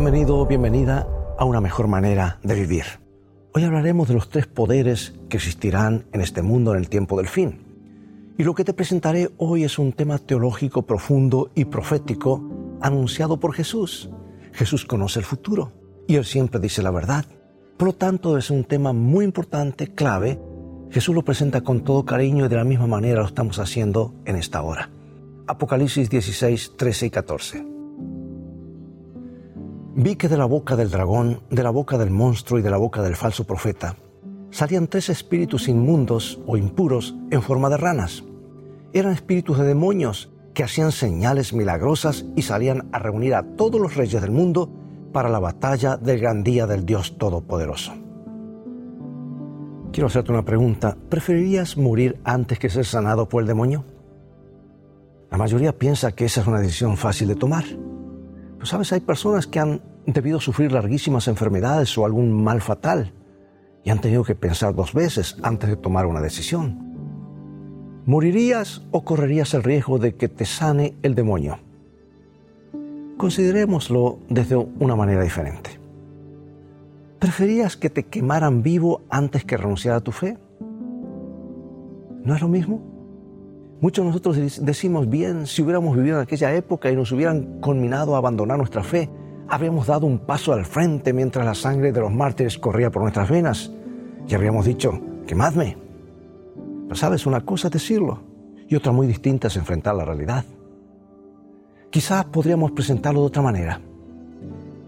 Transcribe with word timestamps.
Bienvenido 0.00 0.46
bienvenida 0.46 1.08
a 1.36 1.44
una 1.44 1.60
mejor 1.60 1.88
manera 1.88 2.38
de 2.44 2.54
vivir. 2.54 2.84
Hoy 3.52 3.64
hablaremos 3.64 4.06
de 4.06 4.14
los 4.14 4.28
tres 4.28 4.46
poderes 4.46 5.14
que 5.28 5.38
existirán 5.38 6.06
en 6.12 6.20
este 6.20 6.40
mundo 6.40 6.70
en 6.70 6.78
el 6.78 6.88
tiempo 6.88 7.16
del 7.16 7.26
fin. 7.26 7.66
Y 8.38 8.44
lo 8.44 8.54
que 8.54 8.62
te 8.62 8.74
presentaré 8.74 9.28
hoy 9.38 9.64
es 9.64 9.76
un 9.76 9.92
tema 9.92 10.18
teológico 10.18 10.82
profundo 10.82 11.50
y 11.56 11.64
profético 11.64 12.78
anunciado 12.80 13.40
por 13.40 13.54
Jesús. 13.54 14.08
Jesús 14.52 14.84
conoce 14.84 15.18
el 15.18 15.24
futuro 15.24 15.72
y 16.06 16.14
él 16.14 16.24
siempre 16.24 16.60
dice 16.60 16.80
la 16.80 16.92
verdad. 16.92 17.24
Por 17.76 17.88
lo 17.88 17.94
tanto, 17.96 18.38
es 18.38 18.52
un 18.52 18.62
tema 18.62 18.92
muy 18.92 19.24
importante, 19.24 19.88
clave. 19.88 20.40
Jesús 20.90 21.12
lo 21.12 21.24
presenta 21.24 21.62
con 21.62 21.82
todo 21.82 22.04
cariño 22.04 22.46
y 22.46 22.48
de 22.48 22.54
la 22.54 22.62
misma 22.62 22.86
manera 22.86 23.22
lo 23.22 23.26
estamos 23.26 23.58
haciendo 23.58 24.14
en 24.26 24.36
esta 24.36 24.62
hora. 24.62 24.90
Apocalipsis 25.48 26.08
16, 26.08 26.74
13 26.76 27.06
y 27.06 27.10
14. 27.10 27.77
Vi 30.00 30.14
que 30.14 30.28
de 30.28 30.36
la 30.36 30.44
boca 30.44 30.76
del 30.76 30.92
dragón, 30.92 31.40
de 31.50 31.64
la 31.64 31.70
boca 31.70 31.98
del 31.98 32.10
monstruo 32.10 32.60
y 32.60 32.62
de 32.62 32.70
la 32.70 32.76
boca 32.76 33.02
del 33.02 33.16
falso 33.16 33.42
profeta 33.42 33.96
salían 34.52 34.86
tres 34.86 35.08
espíritus 35.08 35.66
inmundos 35.66 36.38
o 36.46 36.56
impuros 36.56 37.16
en 37.32 37.42
forma 37.42 37.68
de 37.68 37.78
ranas. 37.78 38.22
Eran 38.92 39.12
espíritus 39.12 39.58
de 39.58 39.64
demonios 39.64 40.30
que 40.54 40.62
hacían 40.62 40.92
señales 40.92 41.52
milagrosas 41.52 42.26
y 42.36 42.42
salían 42.42 42.88
a 42.92 43.00
reunir 43.00 43.34
a 43.34 43.42
todos 43.42 43.80
los 43.80 43.96
reyes 43.96 44.22
del 44.22 44.30
mundo 44.30 44.70
para 45.12 45.28
la 45.28 45.40
batalla 45.40 45.96
del 45.96 46.20
gran 46.20 46.44
día 46.44 46.68
del 46.68 46.86
Dios 46.86 47.18
Todopoderoso. 47.18 47.92
Quiero 49.90 50.06
hacerte 50.06 50.30
una 50.30 50.44
pregunta. 50.44 50.96
¿Preferirías 51.08 51.76
morir 51.76 52.20
antes 52.22 52.60
que 52.60 52.70
ser 52.70 52.84
sanado 52.84 53.28
por 53.28 53.42
el 53.42 53.48
demonio? 53.48 53.84
La 55.28 55.38
mayoría 55.38 55.76
piensa 55.76 56.12
que 56.12 56.26
esa 56.26 56.42
es 56.42 56.46
una 56.46 56.60
decisión 56.60 56.96
fácil 56.96 57.26
de 57.26 57.34
tomar. 57.34 57.64
Pero 58.58 58.66
sabes, 58.66 58.92
hay 58.92 59.00
personas 59.00 59.46
que 59.46 59.60
han 59.60 59.80
debido 60.04 60.40
sufrir 60.40 60.72
larguísimas 60.72 61.28
enfermedades 61.28 61.96
o 61.96 62.04
algún 62.04 62.42
mal 62.42 62.60
fatal 62.60 63.12
y 63.84 63.90
han 63.90 64.00
tenido 64.00 64.24
que 64.24 64.34
pensar 64.34 64.74
dos 64.74 64.92
veces 64.92 65.36
antes 65.42 65.70
de 65.70 65.76
tomar 65.76 66.06
una 66.06 66.20
decisión. 66.20 68.02
¿Morirías 68.04 68.82
o 68.90 69.04
correrías 69.04 69.54
el 69.54 69.62
riesgo 69.62 69.98
de 69.98 70.16
que 70.16 70.28
te 70.28 70.44
sane 70.44 70.96
el 71.02 71.14
demonio? 71.14 71.60
Considerémoslo 73.16 74.18
desde 74.28 74.56
una 74.56 74.96
manera 74.96 75.22
diferente. 75.22 75.78
¿Preferías 77.20 77.76
que 77.76 77.90
te 77.90 78.06
quemaran 78.06 78.62
vivo 78.64 79.02
antes 79.08 79.44
que 79.44 79.56
renunciar 79.56 79.94
a 79.94 80.00
tu 80.00 80.10
fe? 80.10 80.36
¿No 82.24 82.34
es 82.34 82.40
lo 82.40 82.48
mismo? 82.48 82.97
Muchos 83.80 84.04
de 84.04 84.08
nosotros 84.08 84.64
decimos, 84.64 85.08
bien, 85.08 85.46
si 85.46 85.62
hubiéramos 85.62 85.96
vivido 85.96 86.16
en 86.16 86.22
aquella 86.22 86.52
época 86.52 86.90
y 86.90 86.96
nos 86.96 87.12
hubieran 87.12 87.60
conminado 87.60 88.14
a 88.14 88.18
abandonar 88.18 88.58
nuestra 88.58 88.82
fe, 88.82 89.08
habríamos 89.46 89.86
dado 89.86 90.06
un 90.06 90.18
paso 90.18 90.52
al 90.52 90.64
frente 90.64 91.12
mientras 91.12 91.46
la 91.46 91.54
sangre 91.54 91.92
de 91.92 92.00
los 92.00 92.12
mártires 92.12 92.58
corría 92.58 92.90
por 92.90 93.02
nuestras 93.02 93.30
venas 93.30 93.70
y 94.26 94.34
habríamos 94.34 94.66
dicho, 94.66 95.00
quemadme. 95.28 95.78
Pero 96.84 96.96
sabes, 96.96 97.24
una 97.24 97.42
cosa 97.42 97.68
es 97.68 97.72
decirlo 97.72 98.20
y 98.66 98.74
otra 98.74 98.90
muy 98.90 99.06
distinta 99.06 99.46
es 99.46 99.56
enfrentar 99.56 99.94
la 99.94 100.04
realidad. 100.04 100.44
Quizás 101.90 102.24
podríamos 102.24 102.72
presentarlo 102.72 103.20
de 103.20 103.26
otra 103.26 103.42
manera. 103.42 103.80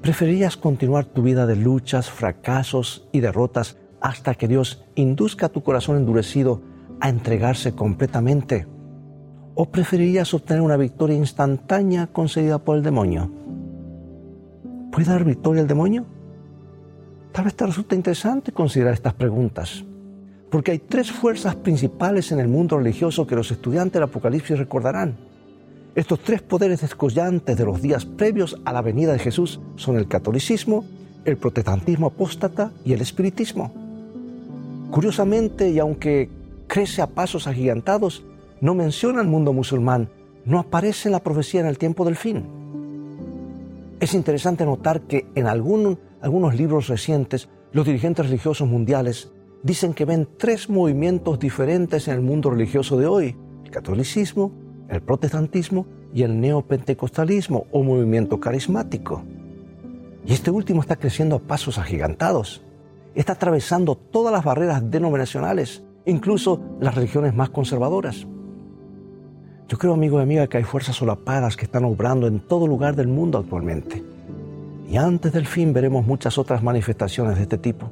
¿Preferirías 0.00 0.56
continuar 0.56 1.04
tu 1.04 1.22
vida 1.22 1.46
de 1.46 1.56
luchas, 1.56 2.10
fracasos 2.10 3.06
y 3.12 3.20
derrotas 3.20 3.76
hasta 4.00 4.34
que 4.34 4.48
Dios 4.48 4.86
induzca 4.94 5.50
tu 5.50 5.62
corazón 5.62 5.98
endurecido 5.98 6.62
a 7.00 7.10
entregarse 7.10 7.74
completamente? 7.74 8.77
¿O 9.60 9.66
preferirías 9.66 10.32
obtener 10.34 10.62
una 10.62 10.76
victoria 10.76 11.16
instantánea 11.16 12.06
concedida 12.06 12.60
por 12.60 12.76
el 12.76 12.84
demonio? 12.84 13.28
¿Puede 14.92 15.10
dar 15.10 15.24
victoria 15.24 15.62
el 15.62 15.66
demonio? 15.66 16.06
Tal 17.32 17.46
vez 17.46 17.56
te 17.56 17.66
resulta 17.66 17.96
interesante 17.96 18.52
considerar 18.52 18.94
estas 18.94 19.14
preguntas, 19.14 19.84
porque 20.48 20.70
hay 20.70 20.78
tres 20.78 21.10
fuerzas 21.10 21.56
principales 21.56 22.30
en 22.30 22.38
el 22.38 22.46
mundo 22.46 22.78
religioso 22.78 23.26
que 23.26 23.34
los 23.34 23.50
estudiantes 23.50 23.94
del 23.94 24.04
Apocalipsis 24.04 24.56
recordarán. 24.56 25.16
Estos 25.96 26.20
tres 26.20 26.40
poderes 26.40 26.82
descollantes 26.82 27.58
de 27.58 27.64
los 27.64 27.82
días 27.82 28.04
previos 28.04 28.60
a 28.64 28.72
la 28.72 28.80
venida 28.80 29.12
de 29.12 29.18
Jesús 29.18 29.58
son 29.74 29.96
el 29.96 30.06
catolicismo, 30.06 30.84
el 31.24 31.36
protestantismo 31.36 32.06
apóstata 32.06 32.70
y 32.84 32.92
el 32.92 33.00
espiritismo. 33.00 33.72
Curiosamente, 34.92 35.68
y 35.68 35.80
aunque 35.80 36.30
crece 36.68 37.02
a 37.02 37.08
pasos 37.08 37.48
agigantados, 37.48 38.22
no 38.60 38.74
menciona 38.74 39.20
el 39.20 39.28
mundo 39.28 39.52
musulmán, 39.52 40.10
no 40.44 40.58
aparece 40.58 41.10
la 41.10 41.22
profecía 41.22 41.60
en 41.60 41.66
el 41.66 41.78
tiempo 41.78 42.04
del 42.04 42.16
fin. 42.16 42.44
Es 44.00 44.14
interesante 44.14 44.64
notar 44.64 45.02
que 45.02 45.26
en 45.34 45.46
algunos 45.46 46.54
libros 46.54 46.88
recientes, 46.88 47.48
los 47.72 47.84
dirigentes 47.84 48.26
religiosos 48.26 48.68
mundiales 48.68 49.32
dicen 49.62 49.92
que 49.92 50.04
ven 50.04 50.28
tres 50.38 50.70
movimientos 50.70 51.38
diferentes 51.38 52.08
en 52.08 52.14
el 52.14 52.20
mundo 52.20 52.50
religioso 52.50 52.96
de 52.96 53.06
hoy, 53.06 53.36
el 53.64 53.70
catolicismo, 53.70 54.52
el 54.88 55.02
protestantismo 55.02 55.86
y 56.14 56.22
el 56.22 56.40
neopentecostalismo 56.40 57.66
o 57.72 57.82
movimiento 57.82 58.40
carismático. 58.40 59.22
Y 60.24 60.32
este 60.32 60.50
último 60.50 60.80
está 60.80 60.96
creciendo 60.96 61.36
a 61.36 61.40
pasos 61.40 61.78
agigantados. 61.78 62.62
Está 63.14 63.32
atravesando 63.32 63.96
todas 63.96 64.32
las 64.32 64.44
barreras 64.44 64.90
denominacionales, 64.90 65.82
incluso 66.06 66.60
las 66.80 66.94
religiones 66.94 67.34
más 67.34 67.50
conservadoras. 67.50 68.26
Yo 69.68 69.76
creo, 69.76 69.92
amigo 69.92 70.18
y 70.18 70.22
amiga, 70.22 70.46
que 70.46 70.56
hay 70.56 70.64
fuerzas 70.64 70.96
solapadas 70.96 71.56
que 71.56 71.66
están 71.66 71.84
obrando 71.84 72.26
en 72.26 72.40
todo 72.40 72.66
lugar 72.66 72.96
del 72.96 73.08
mundo 73.08 73.38
actualmente. 73.38 74.02
Y 74.88 74.96
antes 74.96 75.32
del 75.32 75.46
fin 75.46 75.74
veremos 75.74 76.06
muchas 76.06 76.38
otras 76.38 76.62
manifestaciones 76.62 77.36
de 77.36 77.42
este 77.42 77.58
tipo. 77.58 77.90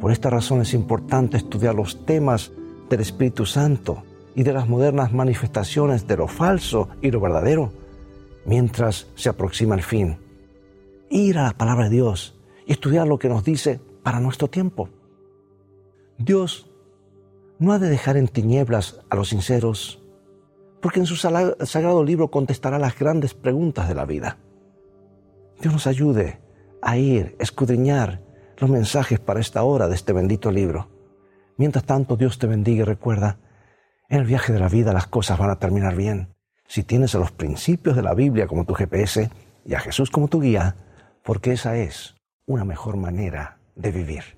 Por 0.00 0.10
esta 0.10 0.30
razón 0.30 0.62
es 0.62 0.72
importante 0.72 1.36
estudiar 1.36 1.74
los 1.74 2.06
temas 2.06 2.50
del 2.88 3.00
Espíritu 3.00 3.44
Santo 3.44 4.04
y 4.34 4.42
de 4.42 4.54
las 4.54 4.66
modernas 4.66 5.12
manifestaciones 5.12 6.06
de 6.06 6.16
lo 6.16 6.28
falso 6.28 6.88
y 7.02 7.10
lo 7.10 7.20
verdadero 7.20 7.72
mientras 8.46 9.06
se 9.14 9.28
aproxima 9.28 9.74
el 9.74 9.82
fin. 9.82 10.16
Ir 11.10 11.38
a 11.38 11.44
la 11.44 11.52
palabra 11.52 11.84
de 11.84 11.96
Dios 11.96 12.38
y 12.66 12.72
estudiar 12.72 13.06
lo 13.06 13.18
que 13.18 13.28
nos 13.28 13.44
dice 13.44 13.80
para 14.02 14.20
nuestro 14.20 14.48
tiempo. 14.48 14.88
Dios 16.18 16.70
no 17.58 17.72
ha 17.72 17.78
de 17.78 17.88
dejar 17.88 18.16
en 18.16 18.28
tinieblas 18.28 19.00
a 19.10 19.16
los 19.16 19.28
sinceros, 19.28 20.03
porque 20.84 21.00
en 21.00 21.06
su 21.06 21.16
sagrado 21.16 22.04
libro 22.04 22.30
contestará 22.30 22.78
las 22.78 22.98
grandes 22.98 23.32
preguntas 23.32 23.88
de 23.88 23.94
la 23.94 24.04
vida. 24.04 24.36
Dios 25.58 25.72
nos 25.72 25.86
ayude 25.86 26.42
a 26.82 26.98
ir, 26.98 27.36
escudriñar 27.38 28.20
los 28.58 28.68
mensajes 28.68 29.18
para 29.18 29.40
esta 29.40 29.62
hora 29.62 29.88
de 29.88 29.94
este 29.94 30.12
bendito 30.12 30.50
libro. 30.52 30.90
Mientras 31.56 31.86
tanto, 31.86 32.18
Dios 32.18 32.38
te 32.38 32.46
bendiga 32.46 32.82
y 32.82 32.84
recuerda, 32.84 33.38
en 34.10 34.20
el 34.20 34.26
viaje 34.26 34.52
de 34.52 34.58
la 34.58 34.68
vida 34.68 34.92
las 34.92 35.06
cosas 35.06 35.38
van 35.38 35.48
a 35.48 35.58
terminar 35.58 35.96
bien. 35.96 36.34
Si 36.68 36.82
tienes 36.82 37.14
a 37.14 37.18
los 37.18 37.32
principios 37.32 37.96
de 37.96 38.02
la 38.02 38.12
Biblia 38.12 38.46
como 38.46 38.66
tu 38.66 38.74
GPS 38.74 39.30
y 39.64 39.72
a 39.72 39.80
Jesús 39.80 40.10
como 40.10 40.28
tu 40.28 40.42
guía, 40.42 40.76
porque 41.22 41.52
esa 41.52 41.78
es 41.78 42.14
una 42.44 42.66
mejor 42.66 42.98
manera 42.98 43.58
de 43.74 43.90
vivir. 43.90 44.36